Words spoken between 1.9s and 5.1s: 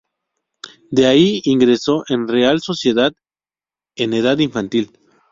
en la Real Sociedad en edad infantil.